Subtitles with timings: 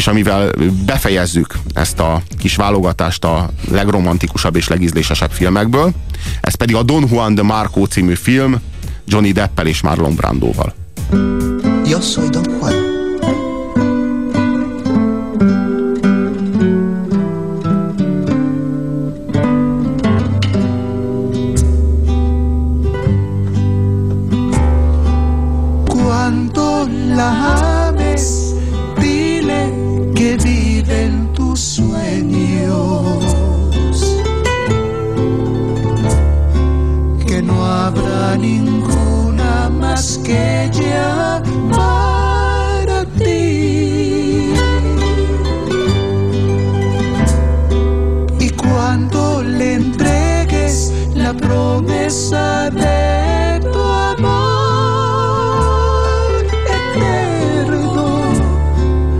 [0.00, 0.50] és amivel
[0.86, 5.92] befejezzük ezt a kis válogatást a legromantikusabb és legízlésesebb filmekből,
[6.40, 8.60] ez pedig a Don Juan de Marco című film
[9.04, 10.74] Johnny Deppel és Marlon Brandoval.
[11.86, 12.90] Yo soy Don Juan.
[38.40, 44.52] ninguna más que ella para ti.
[48.38, 53.78] Y cuando le entregues la promesa de tu
[54.14, 54.30] amor
[56.96, 58.32] eterno,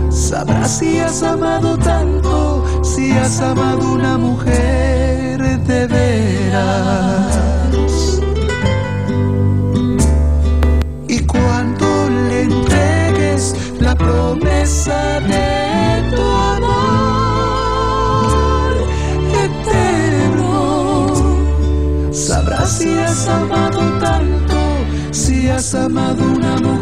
[0.09, 4.90] sabrás si has amado tanto, si has amado una mujer.
[14.61, 16.21] promesa de tu
[16.55, 17.51] amor
[19.45, 20.51] eterno.
[22.11, 24.55] Sabrás si has amado tanto,
[25.11, 26.80] si has amado una mujer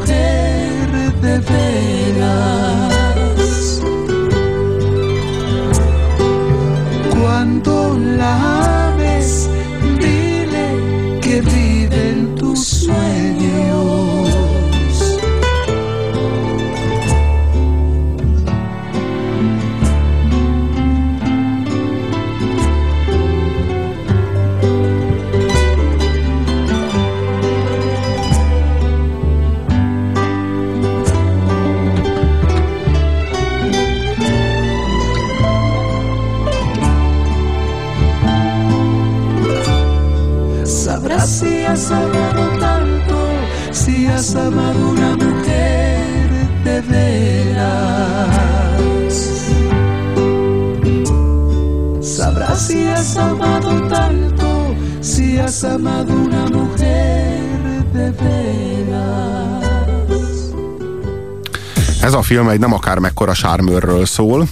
[62.01, 64.47] Ez a film egy nem akár mekkora sármőrről szól,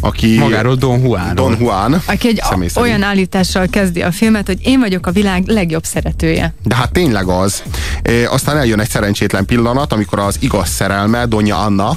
[0.00, 0.38] aki...
[0.38, 1.34] Magáról Don Juan.
[1.34, 2.02] Don Juan.
[2.06, 2.42] Aki egy
[2.74, 6.54] olyan állítással kezdi a filmet, hogy én vagyok a világ legjobb szeretője.
[6.62, 7.62] De hát tényleg az.
[8.02, 11.96] E, aztán eljön egy szerencsétlen pillanat, amikor az igaz szerelme, Donja Anna,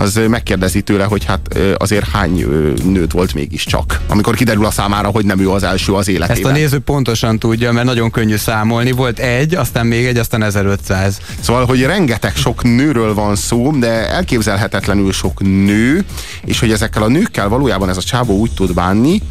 [0.00, 2.46] az megkérdezi tőle, hogy hát azért hány
[2.84, 4.00] nőt volt mégiscsak.
[4.06, 6.36] Amikor kiderül a számára, hogy nem ő az első az életében.
[6.36, 8.90] Ezt a néző pontosan tudja, mert nagyon könnyű számolni.
[8.90, 11.20] Volt egy, aztán még egy, aztán 1500.
[11.40, 16.04] Szóval, hogy rengeteg sok nőről van szó, de elképzelhetetlenül sok nő,
[16.44, 19.22] és hogy ezekkel a nőkkel valójában ez a csábó úgy tud bánni,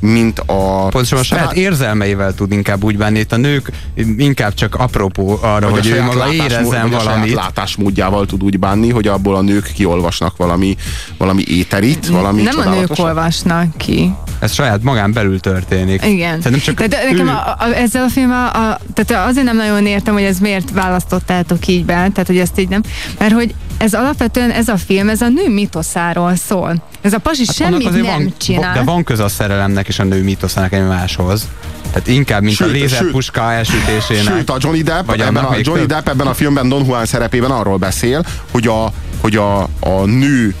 [0.00, 0.88] mint a...
[0.88, 3.18] Pontosan a saját érzelmeivel tud inkább úgy bánni.
[3.18, 3.70] Itt a nők
[4.16, 7.36] inkább csak apropó arra, hogy ő maga érezzen valamit.
[7.36, 10.76] A látásmódjával tud úgy bánni, hogy abból a nők kiolvasnak valami,
[11.18, 14.14] valami éterit, valami Nem a nők olvasnak ki.
[14.38, 16.04] Ez saját magán belül történik.
[16.04, 16.40] Igen.
[16.42, 20.14] Szerintem csak tehát nekem a, a, ezzel a filmmel, a, tehát azért nem nagyon értem,
[20.14, 22.82] hogy ez miért választottátok így be, tehát hogy ezt így nem,
[23.18, 26.82] mert hogy ez alapvetően ez a film, ez a nő mitoszáról szól.
[27.00, 28.74] Ez a pasi hát semmit nem van, csinál.
[28.74, 31.48] De van köze a szerelemnek és a nő mitoszának egy máshoz.
[31.92, 34.34] Tehát inkább, mint sőt, a lézerpuska elsütésének.
[34.36, 37.50] Sőt, a Johnny Depp, vagy ebben a, Johnny Depp ebben a filmben Don Juan szerepében
[37.50, 40.54] arról beszél, hogy a, hogy a, a nő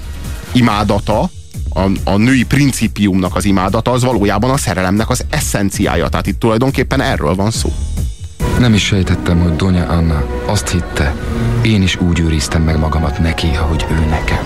[0.52, 1.30] imádata,
[1.74, 6.08] a, a női principiumnak az imádata az valójában a szerelemnek az eszenciája.
[6.08, 7.72] Tehát itt tulajdonképpen erről van szó.
[8.58, 11.14] Nem is sejtettem, hogy Donya Anna azt hitte,
[11.62, 14.44] én is úgy őriztem meg magamat neki, ahogy ő nekem.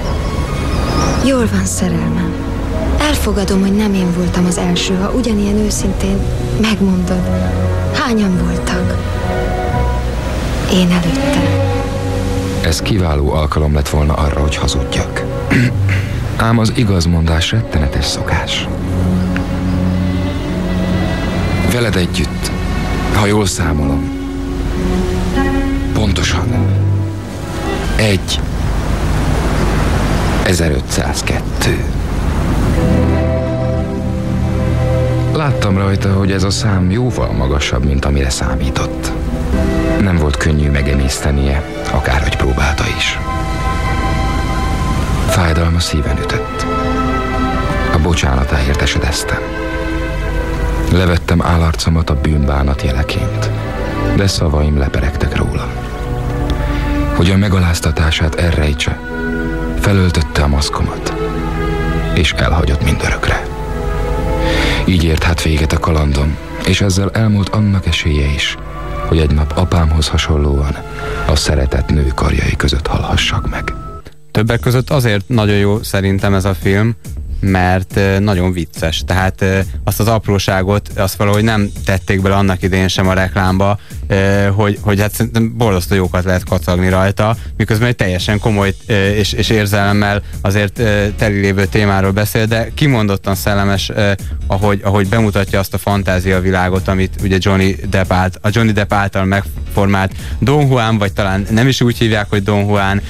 [1.27, 2.33] Jól van, szerelmem.
[2.99, 6.19] Elfogadom, hogy nem én voltam az első, ha ugyanilyen őszintén
[6.61, 7.29] megmondod.
[7.93, 8.97] Hányan voltak?
[10.73, 11.41] Én előtte.
[12.63, 15.25] Ez kiváló alkalom lett volna arra, hogy hazudjak.
[16.37, 18.69] Ám az igazmondás rettenetes szokás.
[21.73, 22.51] Veled együtt,
[23.15, 24.11] ha jól számolom,
[25.93, 26.49] pontosan
[27.97, 28.41] egy
[30.45, 31.85] 1502.
[35.33, 39.13] Láttam rajta, hogy ez a szám jóval magasabb, mint amire számított.
[40.01, 41.63] Nem volt könnyű megemésztenie,
[41.93, 43.19] akárhogy próbálta is.
[45.29, 46.67] Fájdalma szíven ütött.
[47.93, 49.41] A bocsánatáért esedeztem.
[50.93, 53.51] Levettem állarcomat a bűnbánat jeleként,
[54.17, 55.84] de szavaim leperegtek rólam.
[57.17, 59.01] Hogy a megaláztatását elrejtse,
[59.81, 61.13] felöltötte a maszkomat.
[62.15, 63.47] és elhagyott mindörökre.
[64.87, 68.57] Így ért hát véget a kalandom, és ezzel elmúlt annak esélye is,
[69.07, 70.77] hogy egy nap apámhoz hasonlóan
[71.27, 73.75] a szeretett nő karjai között halhassak meg.
[74.31, 76.95] Többek között azért nagyon jó szerintem ez a film,
[77.41, 79.03] mert nagyon vicces.
[79.07, 79.45] Tehát
[79.85, 83.79] azt az apróságot, azt valahogy nem tették bele annak idején sem a reklámba,
[84.55, 88.75] hogy, hogy hát szerintem borzasztó jókat lehet kacagni rajta, miközben egy teljesen komoly
[89.17, 90.83] és, és érzelemmel azért
[91.17, 93.93] teli lévő témáról beszél, de kimondottan szellemes,
[94.47, 98.93] ahogy, ahogy bemutatja azt a fantázia világot, amit ugye Johnny Depp, ált, a Johnny Depp
[98.93, 103.01] által megformált Don Juan, vagy talán nem is úgy hívják, hogy Don Juan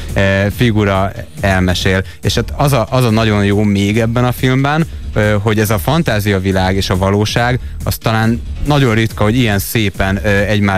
[0.56, 2.04] figura elmesél.
[2.22, 4.86] És hát az a, az a nagyon jó még ebben a filmben,
[5.42, 10.20] hogy ez a fantázia világ és a valóság, az talán nagyon ritka, hogy ilyen szépen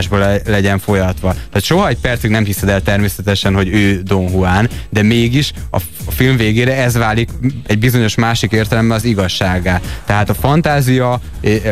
[0.07, 1.33] egymásba le, legyen folyatva.
[1.33, 5.81] Tehát soha egy percig nem hiszed el természetesen, hogy ő Don Juan, de mégis a,
[6.07, 7.29] a film végére ez válik
[7.67, 9.81] egy bizonyos másik értelemben az igazságá.
[10.05, 11.21] Tehát a fantázia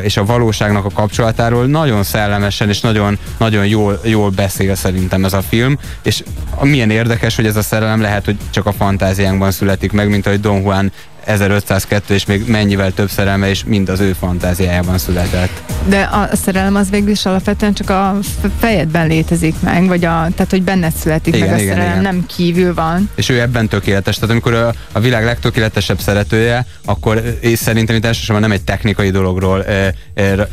[0.02, 5.32] és a valóságnak a kapcsolatáról nagyon szellemesen és nagyon, nagyon jól, jól beszél szerintem ez
[5.32, 6.22] a film, és
[6.60, 10.40] milyen érdekes, hogy ez a szerelem lehet, hogy csak a fantáziánkban születik meg, mint ahogy
[10.40, 10.92] Don Juan
[11.26, 15.62] 1502 és még mennyivel több szerelme is mind az ő fantáziájában született.
[15.88, 18.18] De a szerelem az végül is alapvetően csak a
[18.58, 22.14] fejedben létezik meg, vagy a, tehát hogy benned születik igen, meg a igen, szerelem, igen.
[22.14, 23.10] nem kívül van.
[23.14, 28.04] És ő ebben tökéletes, tehát amikor a, a világ legtökéletesebb szeretője, akkor és szerintem itt
[28.04, 30.46] elsősorban nem egy technikai dologról e, e, e,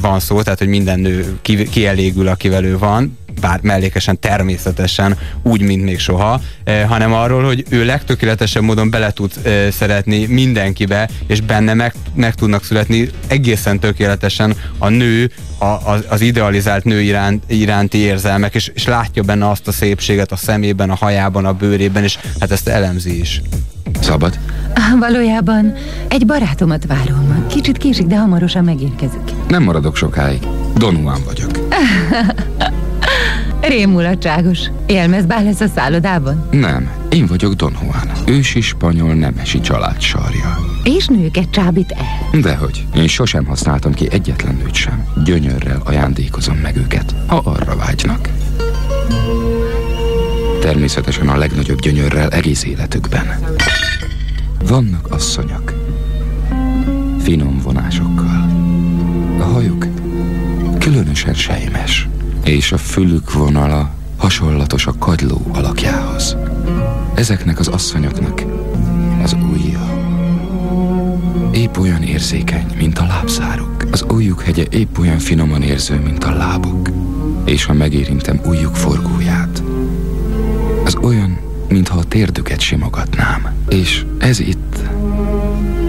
[0.00, 5.60] van szó, tehát hogy minden nő ki, kielégül, akivel ő van, bár mellékesen természetesen, úgy,
[5.60, 11.08] mint még soha, eh, hanem arról, hogy ő legtökéletesebb módon bele tud eh, szeretni mindenkibe,
[11.26, 17.00] és benne meg, meg tudnak születni egészen tökéletesen a nő, a, az, az idealizált nő
[17.00, 21.52] iránt, iránti érzelmek, és, és látja benne azt a szépséget a szemében, a hajában, a
[21.52, 23.42] bőrében, és hát ezt elemzi is.
[24.00, 24.38] Szabad?
[24.98, 25.74] Valójában
[26.08, 27.46] egy barátomat várom.
[27.46, 29.32] Kicsit késik, de hamarosan megérkezik.
[29.48, 30.46] Nem maradok sokáig.
[30.74, 31.50] Don Juan vagyok.
[33.68, 34.58] Rémulatságos.
[34.86, 36.48] Élmezbál lesz a szállodában?
[36.50, 40.58] Nem, én vagyok Don Juan, ősi spanyol nemesi család sarja.
[40.84, 42.40] És nőket csábít el?
[42.40, 45.06] Dehogy, én sosem használtam ki egyetlen nőt sem.
[45.24, 48.28] Gyönyörrel ajándékozom meg őket, ha arra vágynak.
[50.60, 53.38] Természetesen a legnagyobb gyönyörrel egész életükben.
[54.64, 55.74] Vannak asszonyok,
[57.22, 58.46] finom vonásokkal.
[59.38, 59.86] A hajuk
[60.78, 62.08] különösen sejmes
[62.46, 66.36] és a fülük vonala hasonlatos a kagyló alakjához.
[67.14, 68.44] Ezeknek az asszonyoknak
[69.22, 69.86] az ujja
[71.52, 73.86] épp olyan érzékeny, mint a lábszáruk.
[73.90, 76.88] Az ujjuk hegye épp olyan finoman érző, mint a lábuk.
[77.44, 79.62] És ha megérintem ujjuk forgóját,
[80.84, 81.38] az olyan,
[81.68, 83.54] mintha a térdüket simogatnám.
[83.68, 84.78] És ez itt,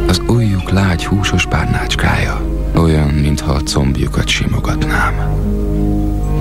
[0.07, 2.41] az ujjuk lágy húsos párnácskája,
[2.75, 5.45] olyan, mintha a combjukat simogatnám.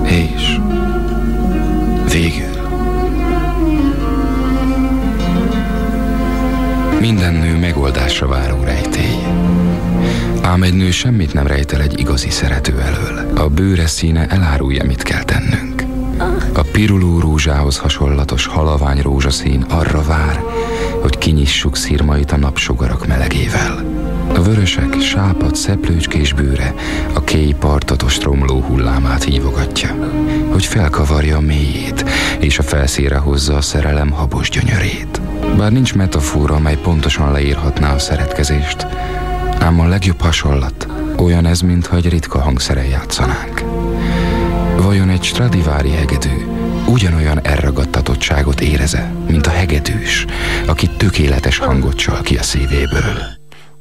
[0.07, 0.59] És
[2.11, 2.55] végül
[6.99, 9.23] minden nő megoldásra váró rejtély.
[10.41, 13.31] Ám egy nő semmit nem rejtel egy igazi szerető elől.
[13.35, 15.83] A bőre színe elárulja, mit kell tennünk.
[16.53, 20.43] A piruló rózsához hasonlatos halavány rózsaszín arra vár,
[21.01, 23.85] hogy kinyissuk szírmait a napsugarak melegével.
[24.33, 26.73] A vörösek, sápat, szeplőcskés bőre
[27.13, 29.95] a kéj partatos romló hullámát hívogatja,
[30.51, 32.05] hogy felkavarja a mélyét,
[32.39, 35.21] és a felszíre hozza a szerelem habos gyönyörét.
[35.57, 38.87] Bár nincs metafora, amely pontosan leírhatná a szeretkezést,
[39.59, 43.63] ám a legjobb hasonlat olyan ez, mintha egy ritka hangszeren játszanánk.
[44.77, 46.45] Vajon egy Stradivári hegedű
[46.87, 50.25] ugyanolyan elragadtatottságot éreze, mint a hegedűs,
[50.65, 53.36] aki tökéletes hangot csal ki a szívéből?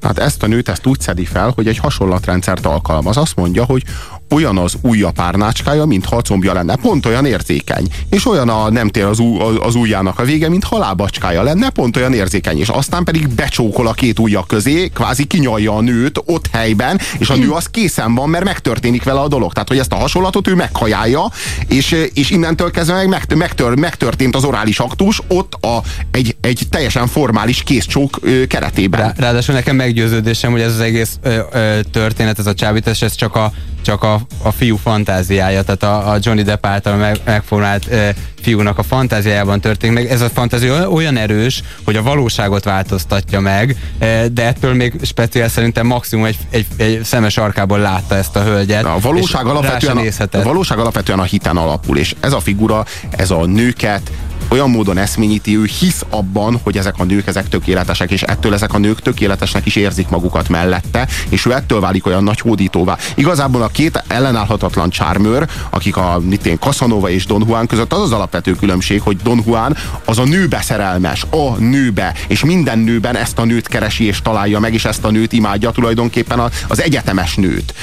[0.07, 3.17] Tehát ezt a nőt ezt úgy szedi fel, hogy egy hasonlatrendszert alkalmaz.
[3.17, 3.83] Azt mondja, hogy
[4.31, 6.77] olyan az ujja párnácskája, mint ha a combja lenne.
[6.77, 7.87] Pont olyan érzékeny.
[8.11, 11.97] És olyan a nem tér az, ú, az ujjának a vége, mint halábacskája lenne, pont
[11.97, 12.59] olyan érzékeny.
[12.59, 17.31] És aztán pedig becsókol a két ujja közé, kvázi kinyalja a nőt ott helyben, és
[17.31, 19.53] a nő az készen van, mert megtörténik vele a dolog.
[19.53, 21.31] Tehát, hogy ezt a hasonlatot ő meghajálja,
[21.69, 27.07] és, és innentől kezdve meg megtör, megtörtént az orális aktus ott a, egy, egy teljesen
[27.07, 29.01] formális készcsók keretében.
[29.01, 33.15] Rá, ráadásul nekem meggyőződésem, hogy ez az egész ö, ö, történet, ez a csábítás, ez
[33.15, 33.53] csak a,
[33.83, 38.79] csak a a, fiú fantáziája, tehát a, a Johnny Depp által meg, megformált e, fiúnak
[38.79, 40.11] a fantáziájában történik meg.
[40.11, 45.49] Ez a fantázia olyan erős, hogy a valóságot változtatja meg, e, de ettől még speciál
[45.49, 48.85] szerintem maximum egy, egy, egy szemes arkából látta ezt a hölgyet.
[48.85, 53.31] A valóság, alapvetően a, a valóság alapvetően a hiten alapul, és ez a figura, ez
[53.31, 54.11] a nőket
[54.49, 58.75] olyan módon eszményíti, ő hisz abban, hogy ezek a nők ezek tökéletesek, és ettől ezek
[58.75, 62.97] a nők tökéletesnek is érzik magukat mellette, és ő ettől válik olyan nagy hódítóvá.
[63.15, 68.01] Igazából a két ellenállhatatlan charmőr, akik a mit én, Casanova és Don Juan között az
[68.01, 73.17] az alapvető különbség, hogy Don Juan az a nőbe szerelmes, a nőbe, és minden nőben
[73.17, 77.35] ezt a nőt keresi és találja meg, és ezt a nőt imádja tulajdonképpen az egyetemes
[77.35, 77.75] nőt.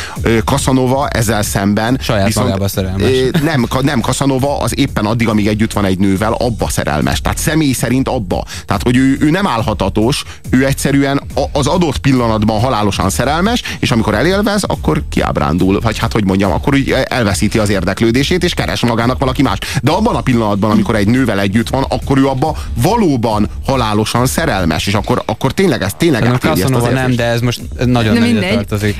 [0.46, 3.10] Casanova ezzel szemben Saját viszont, magába szerelmes.
[3.44, 7.22] Nem, nem, Casanova az éppen addig, amíg együtt van egy nővel, abba szerelmes.
[7.22, 8.46] Tehát személy szerint abba.
[8.66, 14.14] Tehát, hogy ő, ő nem állhatatos, ő egyszerűen az adott pillanatban halálosan szerelmes, és amikor
[14.14, 15.80] elélvez, akkor kiábrándul.
[15.80, 19.58] Vagy hát, hogy mondjam, akkor úgy elveszíti az érdeklődését, és keres magának valaki más.
[19.82, 24.88] De abban a pillanatban, amikor egy nővel együtt van, akkor ő abba valóban halálosan szerelmes,
[24.88, 28.96] és akkor, akkor tényleg ez tényleg ezt nem, de ez most nagyon nem tartozik.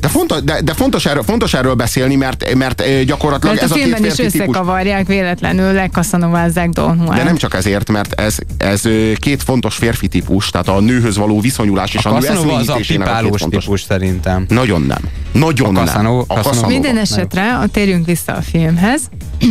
[0.00, 3.74] De fontos, de, de fontos, erről, fontos erről beszélni, mert, mert gyakorlatilag mert ez a,
[3.74, 7.16] a filmben is összekavarják véletlenül, lekaszanovázzák Don Juan.
[7.16, 8.82] De nem csak ezért, mert ez, ez
[9.14, 12.78] két fontos férfi típus, tehát a nőhöz való viszonyulás és a, a nő az a
[12.86, 14.44] pipálós típus szerintem.
[14.48, 15.00] Nagyon nem.
[15.32, 16.06] Nagyon a nem.
[16.06, 19.00] A a Minden esetre a térjünk vissza a filmhez.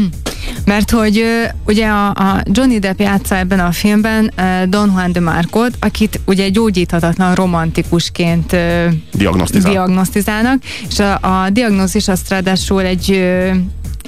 [0.66, 1.24] Mert hogy
[1.66, 4.34] ugye a, a Johnny Depp játsza ebben a filmben
[4.68, 8.56] Don Juan de Marcot, akit ugye gyógyíthatatlan romantikusként
[9.12, 9.72] Diagnosztizál.
[9.72, 13.24] diagnosztizálnak, és a, a diagnózis azt ráadásul egy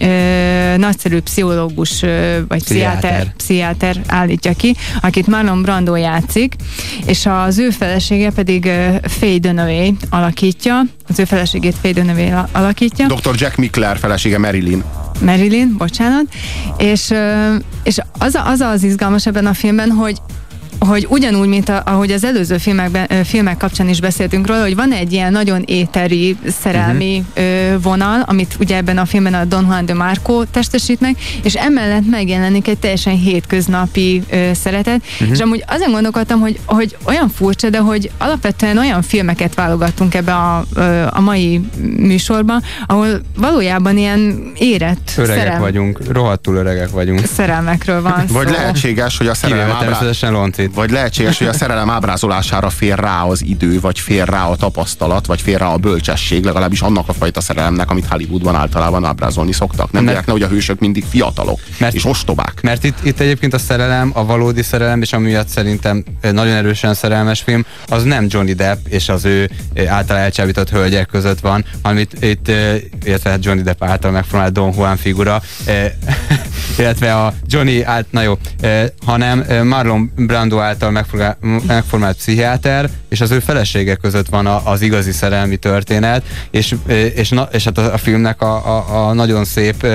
[0.01, 6.55] ö, nagyszerű pszichológus ö, vagy pszichiáter, pszichiáter állítja ki, akit Marlon Brando játszik,
[7.05, 8.69] és az ő felesége pedig
[9.03, 13.07] Faye Dunaway alakítja, az ő feleségét Faye Dunaway alakítja.
[13.07, 13.35] Dr.
[13.35, 14.83] Jack Mickler felesége Marilyn.
[15.21, 16.25] Marilyn, bocsánat,
[16.77, 17.13] és,
[17.83, 20.17] és az, az az izgalmas ebben a filmben, hogy
[20.79, 24.91] hogy ugyanúgy, mint a, ahogy az előző filmekben, filmek kapcsán is beszéltünk róla, hogy van
[24.91, 27.81] egy ilyen nagyon éteri, szerelmi uh-huh.
[27.81, 32.09] vonal, amit ugye ebben a filmben a Don Juan de Marco testesít meg, és emellett
[32.09, 35.29] megjelenik egy teljesen hétköznapi ö, szeretet, uh-huh.
[35.31, 40.33] és amúgy azon gondolkodtam, hogy, hogy olyan furcsa, de hogy alapvetően olyan filmeket válogattunk ebbe
[40.33, 40.65] a,
[41.09, 41.61] a mai
[41.97, 42.53] műsorba,
[42.85, 45.59] ahol valójában ilyen érett Öregek szerelm...
[45.59, 47.25] vagyunk, rohadtul öregek vagyunk.
[47.25, 48.53] Szerelmekről van Vagy szó.
[48.53, 49.99] lehetséges, hogy a szerelem ábrá...
[50.73, 55.25] Vagy lehetséges, hogy a szerelem ábrázolására fér rá az idő, vagy fér rá a tapasztalat,
[55.25, 59.91] vagy fér rá a bölcsesség, legalábbis annak a fajta szerelemnek, amit Hollywoodban általában ábrázolni szoktak.
[59.91, 62.61] Nem lehetne, hogy a hősök mindig fiatalok mert, és ostobák.
[62.61, 67.41] Mert itt, itt egyébként a szerelem, a valódi szerelem, és amiatt szerintem nagyon erősen szerelmes
[67.41, 69.49] film, az nem Johnny Depp és az ő
[69.87, 72.51] által elcsábított hölgyek között van, hanem itt, itt
[73.03, 75.41] illetve hát Johnny Depp által megformált Don Juan figura,
[76.79, 78.37] illetve a Johnny át, na jó,
[79.05, 81.05] hanem Marlon Brando által
[81.67, 86.75] megformált pszichiáter, és az ő felesége között van a, az igazi szerelmi történet, és,
[87.15, 89.87] és, na, és hát a, filmnek a, a, a nagyon szép,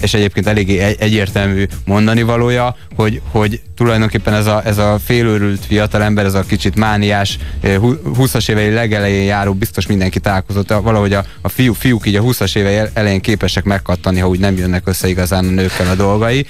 [0.00, 5.64] és egyébként eléggé egy, egyértelmű mondani valója, hogy, hogy tulajdonképpen ez a, ez a félőrült
[5.64, 11.48] fiatalember, ez a kicsit mániás, 20-as évei legelején járó, biztos mindenki találkozott, valahogy a, a
[11.48, 15.44] fiú, fiúk így a 20-as évei elején képesek megkattani, ha úgy nem jönnek össze igazán
[15.44, 16.46] a nőkkel a dolgai.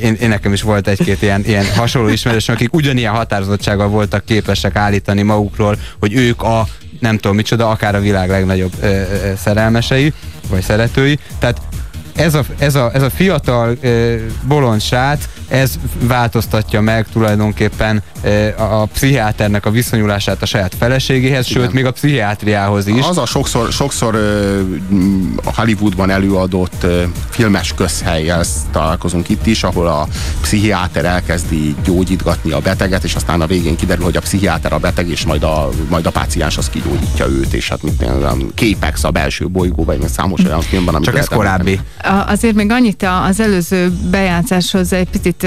[0.00, 4.76] Én, én nekem is volt egy-két ilyen, ilyen hasonló ismerős, akik ugyanilyen határozottsággal voltak képesek
[4.76, 6.66] állítani magukról, hogy ők a
[7.00, 10.12] nem tudom micsoda, akár a világ legnagyobb ö, ö, szerelmesei,
[10.48, 11.18] vagy szeretői.
[11.38, 11.60] Tehát
[12.16, 18.02] ez a, ez a, ez a fiatal ö, bolond srác, ez változtatja meg tulajdonképpen
[18.56, 21.62] a pszichiáternek a viszonyulását a saját feleségéhez, Igen.
[21.62, 23.06] sőt, még a pszichiátriához is.
[23.06, 24.14] Az a sokszor, sokszor
[25.44, 26.86] a Hollywoodban előadott
[27.30, 30.06] filmes közhelyel találkozunk itt is, ahol a
[30.40, 35.08] pszichiáter elkezdi gyógyítgatni a beteget, és aztán a végén kiderül, hogy a pszichiáter a beteg,
[35.08, 38.04] és majd a, majd a páciens az kigyógyítja őt, és hát mit
[38.54, 41.80] Képex a belső bolygó, vagy számos olyan filmben, amit Csak ez korábbi.
[42.26, 45.46] Azért még annyit az előző bejátszáshoz egy picit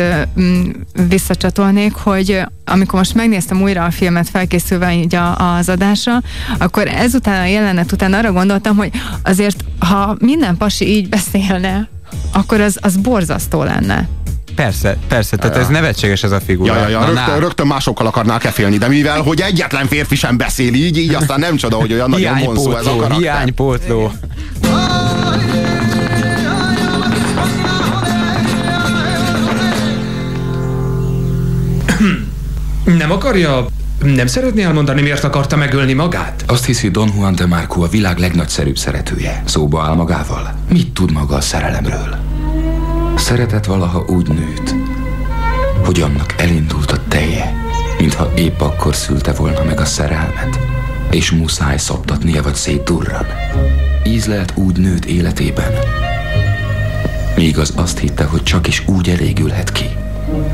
[1.08, 6.22] visszacsatolnék, hogy amikor most megnéztem újra a filmet felkészülve így a, az adásra,
[6.58, 8.92] akkor ezután a jelenet után arra gondoltam, hogy
[9.24, 11.90] azért ha minden pasi így beszélne,
[12.34, 14.08] akkor az, az borzasztó lenne.
[14.56, 15.62] Persze, persze, tehát ja.
[15.62, 16.76] ez nevetséges ez a figura.
[16.76, 17.06] Ja, ja, ja.
[17.06, 21.40] Rögtön, rögtön másokkal akarnál kefélni, de mivel, hogy egyetlen férfi sem beszél így, így aztán
[21.40, 23.18] nem csoda, hogy olyan nagyon vonzó ez a karakter.
[23.18, 24.12] Hiánypótló.
[32.84, 33.66] Nem akarja...
[34.04, 36.44] Nem szeretné elmondani, miért akarta megölni magát?
[36.48, 39.44] Azt hiszi Don Juan de Marco a világ legnagyszerűbb szeretője.
[39.46, 40.54] Szóba áll magával.
[40.70, 42.18] Mit tud maga a szerelemről?
[43.18, 44.76] Szeretett valaha úgy nőtt,
[45.86, 47.54] hogy annak elindult a teje,
[48.00, 50.60] mintha épp akkor szülte volna meg a szerelmet,
[51.12, 53.26] és muszáj szoptatnia, vagy szétdurran.
[54.06, 55.72] Ízlelt úgy nőtt életében,
[57.36, 59.86] míg az azt hitte, hogy csak is úgy elégülhet ki,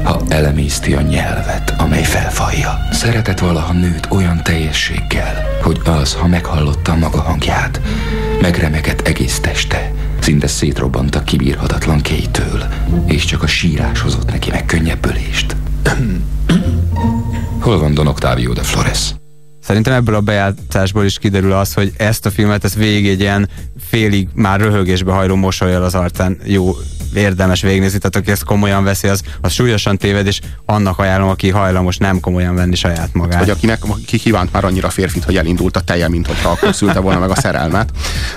[0.04, 2.88] ha elemészti a nyelvet, amely felfalja.
[2.92, 7.82] Szeretett valaha nőt olyan teljességgel, hogy az, ha meghallotta maga hangját,
[8.42, 12.63] megremegett egész teste, szinte szétrobbant a kibírhatatlan kétől,
[13.06, 15.56] és csak a sírás hozott neki meg könnyebbülést.
[17.60, 19.25] Hol van Don Octavio de Flores?
[19.66, 23.50] Szerintem ebből a bejátszásból is kiderül az, hogy ezt a filmet, ezt végig egy ilyen
[23.88, 26.76] félig már röhögésbe hajló mosolyal az arcán jó
[27.16, 31.50] érdemes végignézni, tehát aki ezt komolyan veszi, az, az súlyosan téved, és annak ajánlom, aki
[31.50, 33.40] hajlamos nem komolyan venni saját magát.
[33.40, 37.00] Vagy akinek ki kívánt már annyira férfit, hogy elindult a teje, mint hogyha akkor szülte
[37.00, 37.90] volna meg a szerelmet.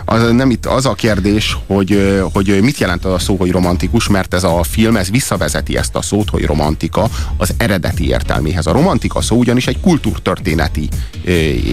[0.04, 4.08] Az, nem itt az a kérdés, hogy, hogy mit jelent az a szó, hogy romantikus,
[4.08, 8.66] mert ez a film, ez visszavezeti ezt a szót, hogy romantika az eredeti értelméhez.
[8.66, 10.88] A romantika szó ugyanis egy kultúrtörténeti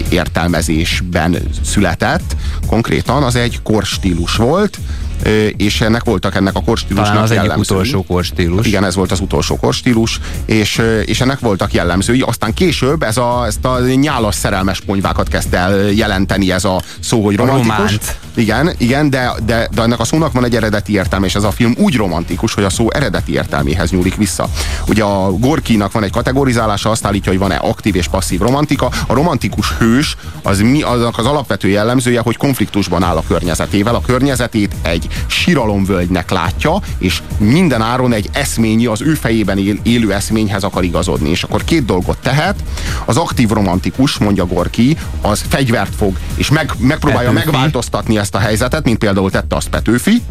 [0.08, 2.36] értelmezésben született,
[2.66, 4.78] konkrétan az egy korstílus volt,
[5.56, 8.66] és ennek voltak ennek a korstílusnak Talán az egyik utolsó korstílus.
[8.66, 12.20] Igen, ez volt az utolsó korstílus, és, és ennek voltak jellemzői.
[12.20, 17.24] Aztán később ez a, ezt a nyálas szerelmes ponyvákat kezdte el jelenteni ez a szó,
[17.24, 17.76] hogy romantikus.
[17.76, 18.16] Románt.
[18.34, 21.50] Igen, igen de, de, de ennek a szónak van egy eredeti értelme, és ez a
[21.50, 24.48] film úgy romantikus, hogy a szó eredeti értelméhez nyúlik vissza.
[24.88, 28.90] Ugye a Gorkinak van egy kategorizálása, azt állítja, hogy van-e aktív és passzív romantika.
[29.06, 33.94] A romantikus hős az mi, aznak az alapvető jellemzője, hogy konfliktusban áll a környezetével.
[33.94, 40.12] A környezetét egy síralomvölgynek látja, és minden áron egy eszményi, az ő fejében él, élő
[40.12, 41.30] eszményhez akar igazodni.
[41.30, 42.62] És akkor két dolgot tehet.
[43.04, 47.50] Az aktív romantikus, mondja Gorki, az fegyvert fog, és meg, megpróbálja Petőfi.
[47.50, 50.22] megváltoztatni ezt a helyzetet, mint például tette azt Petőfi,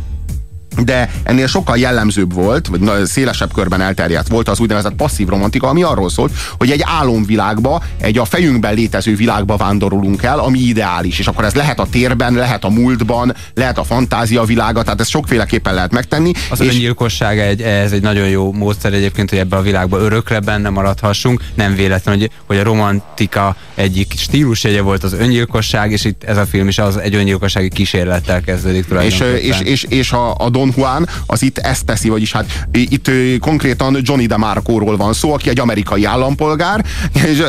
[0.84, 5.84] de ennél sokkal jellemzőbb volt, vagy szélesebb körben elterjedt volt az úgynevezett passzív romantika, ami
[5.84, 11.27] arról szólt, hogy egy álomvilágba, egy a fejünkben létező világba vándorolunk el, ami ideális, és
[11.27, 15.74] akkor ez lehet a térben, lehet a múltban, lehet a fantázia világa, tehát ezt sokféleképpen
[15.74, 16.32] lehet megtenni.
[16.50, 16.67] Az és...
[16.74, 21.41] öngyilkosság egy, ez egy nagyon jó módszer egyébként, hogy ebbe a világba örökre benne maradhassunk,
[21.53, 26.46] nem véletlen, hogy, hogy a romantika egyik stílusjegye volt az öngyilkosság, és itt ez a
[26.46, 31.07] film is az egy öngyilkossági kísérlettel kezdődik És, és, és, és a, a Don Juan
[31.25, 36.05] az itt ezt teszi, vagyis hát itt konkrétan Johnny DeMarco-ról van szó, aki egy amerikai
[36.05, 36.85] állampolgár,
[37.31, 37.44] és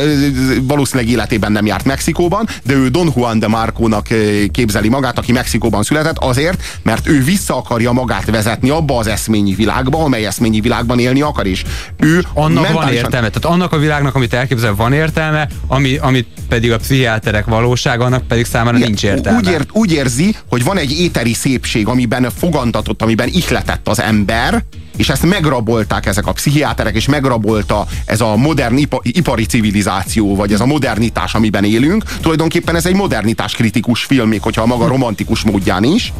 [0.63, 4.07] valószínűleg életében nem járt Mexikóban, de ő Don Juan DeMarco-nak
[4.53, 9.55] képzeli magát, aki Mexikóban született, azért, mert ő vissza akarja magát vezetni abba az eszményi
[9.55, 11.65] világba, amely eszményi világban élni akar, és
[11.99, 12.85] ő annak mentálisan...
[12.85, 17.45] van értelme, tehát annak a világnak, amit elképzel, van értelme, ami, amit pedig a pszichiáterek
[17.45, 19.39] valóság, annak pedig számára Igen, nincs értelme.
[19.39, 24.65] Úgy, ér, úgy érzi, hogy van egy éteri szépség, amiben fogantatott, amiben ihletett az ember,
[24.97, 30.53] és ezt megrabolták ezek a pszichiáterek, és megrabolta ez a modern ipa, ipari civilizáció, vagy
[30.53, 32.05] ez a modernitás, amiben élünk.
[32.21, 36.13] Tulajdonképpen ez egy modernitás kritikus film, még hogyha a maga romantikus módján is,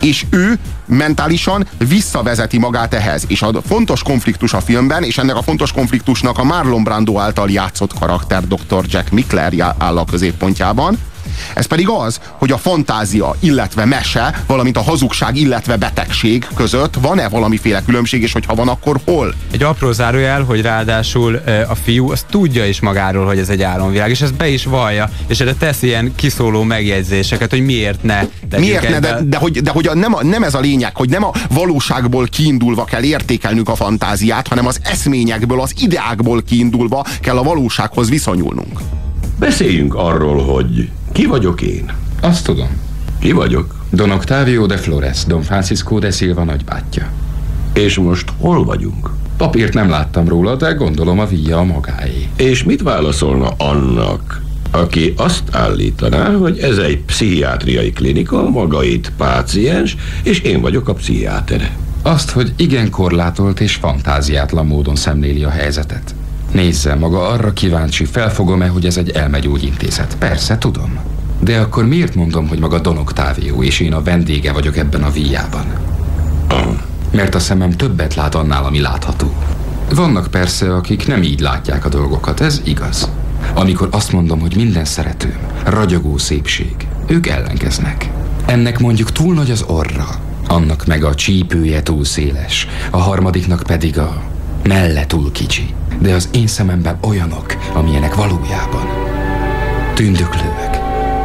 [0.00, 3.24] és ő mentálisan visszavezeti magát ehhez.
[3.26, 7.50] És a fontos konfliktus a filmben, és ennek a fontos konfliktusnak a Marlon Brando által
[7.50, 8.84] játszott karakter Dr.
[8.88, 10.98] Jack Mickler áll a középpontjában,
[11.54, 17.28] ez pedig az, hogy a fantázia, illetve mese, valamint a hazugság, illetve betegség között van-e
[17.28, 19.34] valamiféle különbség, és hogyha van, akkor hol?
[19.50, 24.10] Egy apró zárójel, hogy ráadásul a fiú az tudja is magáról, hogy ez egy álomvilág,
[24.10, 28.20] és ezt be is vallja, és erre tesz ilyen kiszóló megjegyzéseket, hogy miért ne.
[28.56, 31.08] Miért ne, de, de, hogy, de hogy a, nem, a, nem ez a lényeg, hogy
[31.08, 37.36] nem a valóságból kiindulva kell értékelnünk a fantáziát, hanem az eszményekből, az ideákból kiindulva kell
[37.36, 38.80] a valósághoz viszonyulnunk.
[39.38, 41.92] Beszéljünk arról, hogy ki vagyok én?
[42.20, 42.68] Azt tudom.
[43.18, 43.74] Ki vagyok?
[43.90, 47.08] Don Octavio de Flores, Don Francisco de Silva nagybátyja.
[47.72, 49.10] És most hol vagyunk?
[49.36, 52.28] Papírt nem láttam róla, de gondolom a via a magáé.
[52.36, 59.96] És mit válaszolna annak, aki azt állítaná, hogy ez egy pszichiátriai klinika, maga itt páciens,
[60.22, 61.76] és én vagyok a pszichiátere?
[62.02, 66.14] Azt, hogy igen korlátolt és fantáziátlan módon szemléli a helyzetet.
[66.52, 70.16] Nézze, maga arra kíváncsi, felfogom-e, hogy ez egy elmegyógyintézet?
[70.18, 70.98] Persze, tudom.
[71.40, 75.10] De akkor miért mondom, hogy maga Don Octavio, és én a vendége vagyok ebben a
[75.10, 75.66] víjában?
[77.10, 79.32] Mert a szemem többet lát annál, ami látható.
[79.94, 83.10] Vannak persze, akik nem így látják a dolgokat, ez igaz.
[83.54, 86.74] Amikor azt mondom, hogy minden szeretőm, ragyogó szépség,
[87.06, 88.10] ők ellenkeznek.
[88.46, 90.08] Ennek mondjuk túl nagy az orra,
[90.46, 94.22] annak meg a csípője túl széles, a harmadiknak pedig a
[94.62, 98.86] melle túl kicsi de az én szememben olyanok, amilyenek valójában.
[99.94, 100.78] Tündöklőek,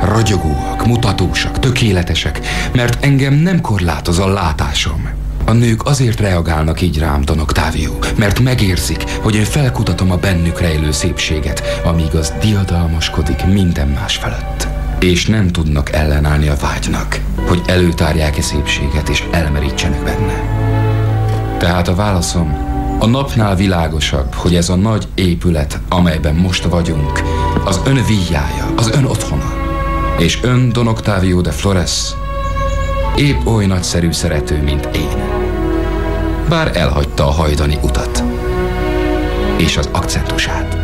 [0.04, 2.39] ragyogóak, mutatósak, tökéletesek,
[2.74, 5.10] mert engem nem korlátoz a látásom.
[5.46, 10.60] A nők azért reagálnak így rám, Don Octavio, mert megérzik, hogy én felkutatom a bennük
[10.60, 14.67] rejlő szépséget, amíg az diadalmaskodik minden más felett.
[15.00, 20.41] És nem tudnak ellenállni a vágynak, hogy előtárják-e szépséget és elmerítsenek benne.
[21.58, 27.21] Tehát a válaszom a napnál világosabb, hogy ez a nagy épület, amelyben most vagyunk,
[27.65, 29.53] az ön víjája, az ön otthona.
[30.19, 32.13] És ön, Don Octavio de Flores,
[33.15, 35.32] épp oly nagyszerű szerető, mint én.
[36.49, 38.23] Bár elhagyta a hajdani utat.
[39.58, 40.77] És az akcentusát.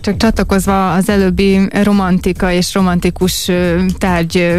[0.00, 3.50] Csak csatlakozva az előbbi romantika és romantikus
[3.98, 4.54] tárgy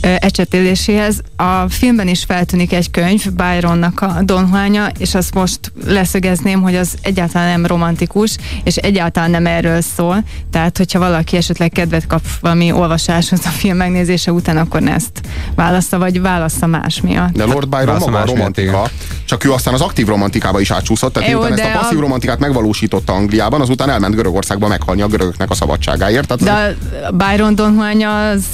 [0.00, 1.20] ecsetéléséhez.
[1.36, 6.76] A filmben is feltűnik egy könyv, Byronnak a Don Juanja, és azt most leszögezném, hogy
[6.76, 10.24] az egyáltalán nem romantikus, és egyáltalán nem erről szól.
[10.50, 15.20] Tehát, hogyha valaki esetleg kedvet kap valami olvasáshoz a film megnézése után, akkor ne ezt
[15.54, 17.32] válassza, vagy válassza más miatt.
[17.32, 18.90] De Lord Byron maga a romantika,
[19.24, 22.00] csak ő aztán az aktív romantikába is átsúszott, tehát Jó, ezt a passzív a...
[22.00, 26.36] romantikát megvalósította Angliában, azután elment Görögországba meghalni a görögöknek a szabadságáért.
[26.36, 26.76] Tehát de
[27.06, 28.44] a Byron Don az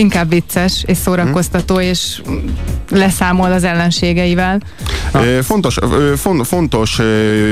[0.00, 1.84] inkább vicces és szórakoztató, hmm.
[1.84, 2.20] és
[2.90, 4.60] leszámol az ellenségeivel.
[5.42, 5.76] Fontos,
[6.44, 7.00] fontos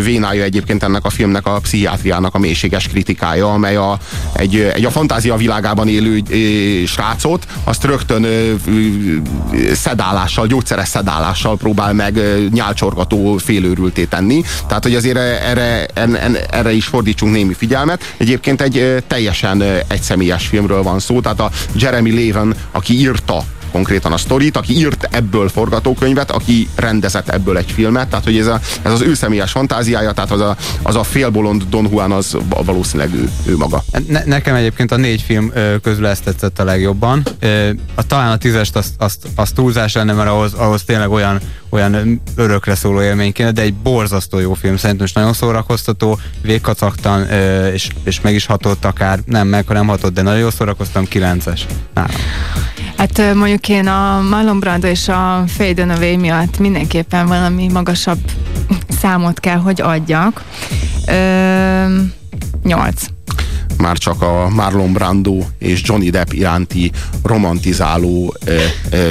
[0.04, 3.98] vénája egyébként ennek a filmnek a pszichiátriának a mélységes kritikája, amely a,
[4.32, 6.22] egy, egy a fantázia világában élő
[6.86, 8.26] srácot, azt rögtön
[9.72, 12.20] szedálással, gyógyszeres szedálással próbál meg
[12.52, 14.42] nyálcsorgató félőrülté tenni.
[14.66, 15.86] Tehát, hogy azért erre,
[16.50, 18.14] erre is fordítsunk némi figyelmet.
[18.16, 24.16] Egyébként egy teljesen egyszemélyes filmről van szó, tehát a Jeremy Levan, aki írta konkrétan a
[24.16, 28.92] sztorit, aki írt ebből forgatókönyvet, aki rendezett ebből egy filmet, tehát hogy ez, a, ez
[28.92, 33.30] az ő személyes fantáziája, tehát az a, az a félbolond Don Juan az valószínűleg ő,
[33.46, 33.84] ő maga.
[34.08, 35.52] Ne, nekem egyébként a négy film
[35.82, 37.22] közül ezt tetszett a legjobban.
[37.94, 42.20] A, talán a tízest azt, azt, azt túlzás lenne, mert ahhoz, ahhoz tényleg olyan, olyan
[42.36, 47.26] örökre szóló élmény kéne, de egy borzasztó jó film, szerintem is nagyon szórakoztató, végkacagtan,
[47.72, 51.66] és, és meg is hatott akár, nem, meg nem hatott, de nagyon jól szórakoztam, kilences.
[52.98, 58.18] Hát mondjuk én a Marlon Brando és a Faye Dunaway miatt mindenképpen valami magasabb
[59.00, 60.44] számot kell, hogy adjak.
[61.06, 61.84] Ö,
[62.62, 63.06] nyolc
[63.78, 66.90] már csak a Marlon Brando és Johnny Depp iránti
[67.22, 68.56] romantizáló ö,
[68.90, 69.10] ö,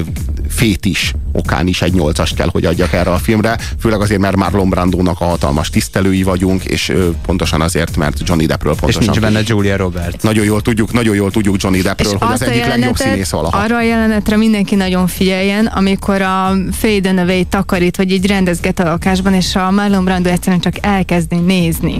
[0.49, 4.69] fétis okán is egy nyolcast kell, hogy adjak erre a filmre, főleg azért, mert Marlon
[4.69, 9.01] Brandónak a hatalmas tisztelői vagyunk, és ö, pontosan azért, mert Johnny Deppről pontosan.
[9.01, 10.21] És nincs benne Julia Roberts.
[10.21, 13.57] Nagyon jól tudjuk, nagyon jól tudjuk Johnny Deppről, és hogy az egyik legjobb színész valaha.
[13.57, 18.83] Arra a jelenetre mindenki nagyon figyeljen, amikor a Fade and takarít, vagy így rendezget a
[18.83, 21.99] lakásban, és a Marlon Brando egyszerűen csak elkezdi nézni.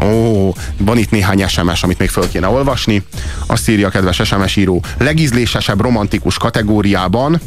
[0.00, 3.02] Ó, van itt néhány SMS, amit még föl kéne olvasni.
[3.46, 4.82] Azt írja a kedves SMS író.
[4.98, 7.40] Legízlésesebb romantikus kategóriában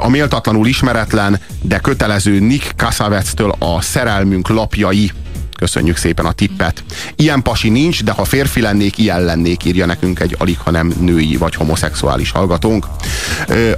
[0.00, 5.10] a méltatlanul ismeretlen, de kötelező Nick Cassavetes-től a Szerelmünk lapjai
[5.60, 6.84] Köszönjük szépen a tippet.
[7.16, 10.92] Ilyen pasi nincs, de ha férfi lennék, ilyen lennék, írja nekünk egy alig, ha nem
[11.00, 12.86] női vagy homoszexuális hallgatónk.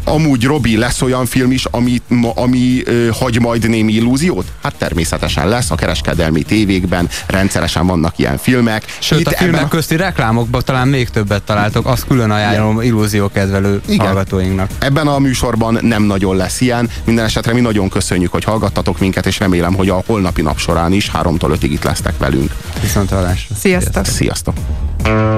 [0.04, 2.02] Amúgy Robi, lesz olyan film is, ami,
[2.34, 4.46] ami hagy majd némi illúziót?
[4.62, 8.84] Hát természetesen lesz, a kereskedelmi tévékben rendszeresen vannak ilyen filmek.
[8.98, 9.68] Sőt, Itt a filmek ebben...
[9.68, 14.06] közti reklámokban talán még többet találtok, azt külön ajánlom illúziókedvelő Igen.
[14.06, 14.70] hallgatóinknak.
[14.78, 19.26] Ebben a műsorban nem nagyon lesz ilyen, minden esetre mi nagyon köszönjük, hogy hallgattatok minket,
[19.26, 22.54] és remélem, hogy a holnapi nap során is 3-tól 5 itt lesznek velünk.
[22.80, 23.54] Viszont hallásra.
[23.58, 24.04] Sziasztok.
[24.04, 24.54] Sziasztok.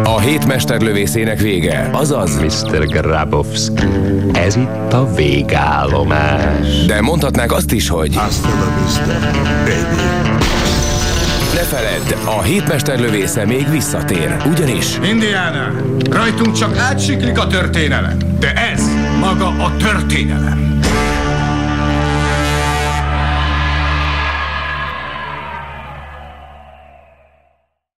[0.05, 2.87] A hét mesterlövészének vége, azaz Mr.
[2.87, 3.87] Grabowski.
[4.33, 6.85] Ez itt a végállomás.
[6.87, 9.19] De mondhatnák azt is, hogy Hasta la vista,
[9.65, 10.03] baby.
[11.55, 14.99] Ne feledd, a hétmesterlövésze még visszatér, ugyanis...
[15.11, 15.73] Indiana,
[16.11, 18.83] rajtunk csak átsiklik a történelem, de ez
[19.21, 20.74] maga a történelem.